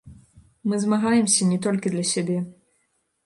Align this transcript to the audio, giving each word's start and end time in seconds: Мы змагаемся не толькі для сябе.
Мы 0.69 0.75
змагаемся 0.85 1.49
не 1.51 1.59
толькі 1.65 1.93
для 1.97 2.05
сябе. 2.13 2.37